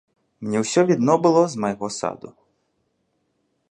[0.47, 2.29] Мне ўсё відно было з майго саду.